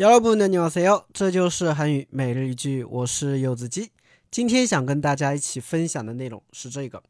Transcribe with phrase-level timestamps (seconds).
[0.00, 1.06] 여러분 안녕하세요.
[1.12, 3.92] 这就是韩语每日一句我是柚子鸡
[4.30, 7.02] 今天想跟大家一起分享的内容是这个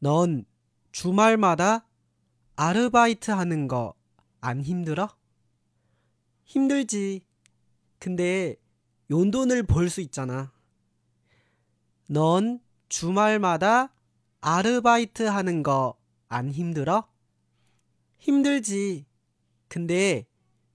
[0.00, 0.44] 넌
[0.92, 1.86] 주말마다
[2.56, 3.94] 아르바이트 하는 거
[4.44, 5.08] 안 힘들어?
[6.44, 7.24] 힘들지.
[8.00, 8.56] 근데
[9.08, 10.52] 용돈을 벌 수 있잖아.
[12.08, 13.94] 넌 주말마다
[14.40, 15.96] 아르바이트 하는 거
[16.28, 17.08] 안 힘들어?
[18.18, 19.06] 힘들지.
[19.68, 20.25] 근데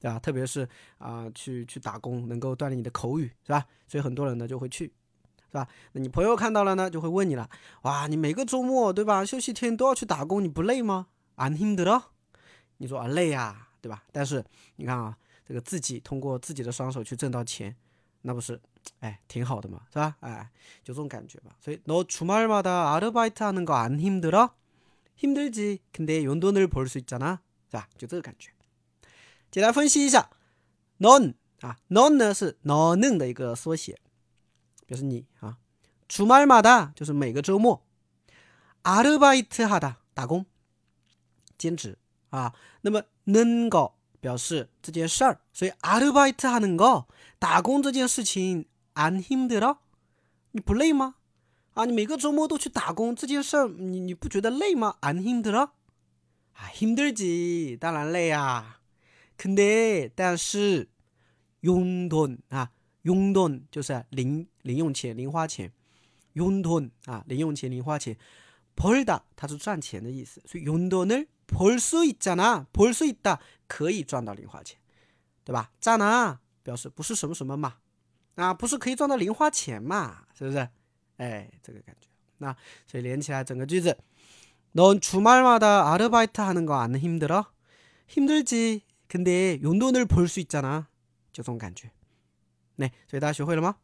[0.00, 0.18] 对吧？
[0.18, 3.66] 特别是啊，去去打工能够锻炼你的口语是吧？
[3.86, 4.86] 所以很多人呢就会去，
[5.48, 5.68] 是吧？
[5.92, 7.48] 那你朋友看到了呢，就会问你了，
[7.82, 11.06] 哇，你每个周末对吧，休息天都要去打工，你不累吗？
[11.36, 12.02] 안힘들 어？
[12.78, 14.02] 你说啊累呀，对吧？
[14.10, 14.44] 但是
[14.76, 17.76] 你看啊，这个自己通过自己的双手去挣到钱，
[18.22, 18.60] 那不是
[19.00, 20.16] 哎挺好的嘛，是吧？
[20.20, 20.50] 哎，
[20.82, 21.54] 就这种感觉吧。
[21.60, 24.50] 所以너주말마다아르바이트하는거안힘들 어？
[25.14, 27.38] 힘들지근데용돈을벌수있잖 아，
[27.70, 27.86] 是吧？
[27.96, 28.50] 就这个感觉。
[29.50, 30.30] 简单分析一下，
[30.98, 33.98] non 啊，non 呢是 non 的一个缩写。
[34.86, 35.56] 表示你啊，
[36.06, 37.82] 주말마다就是每个周末，
[38.82, 40.44] 아르바이트하다打工，
[41.56, 41.96] 兼职
[42.28, 42.52] 啊。
[42.82, 47.06] 那么는거表示这件事儿，所以아르바이트하는 거，
[47.38, 49.78] 打工这件事情안힘들 어？
[50.50, 51.14] 你不累吗？
[51.72, 54.96] 啊，你每个周末都去打工这件事儿，你你不觉得累吗？
[55.00, 55.70] 안힘들 어？
[56.52, 58.75] 啊，힘들 지， 当然累啊。
[59.36, 60.88] 근데但是
[61.62, 62.70] 용돈啊。
[63.02, 65.72] 用돈就是零零用钱、零花钱，
[66.34, 68.16] 用돈啊，零用钱、零花钱，
[68.76, 74.78] 벌 다， 它是赚钱的意思，所以用돈을벌수있잖 아， 벌수있 다， 可以赚到零花钱，
[75.42, 75.72] 对吧？
[75.80, 77.78] 잖 아， 表示不是什么什么嘛，
[78.36, 80.68] 啊，不是可以赚到零花钱嘛，是不是？
[81.16, 82.06] 哎，这个感觉，
[82.38, 82.56] 那
[82.86, 83.98] 所以连起来整个句子，
[84.74, 87.46] 넌주말마다아르바이트하는거안힘들 어？
[88.06, 90.89] 힘들지 근데 요 눈을 볼 수 있잖아.
[91.31, 91.87] 조선간주.
[92.77, 93.75] 네, 저희 다시 회를 마.